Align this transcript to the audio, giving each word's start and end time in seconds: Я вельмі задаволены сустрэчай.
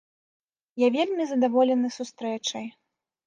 Я 0.85 0.89
вельмі 0.95 1.27
задаволены 1.31 1.87
сустрэчай. 1.99 2.65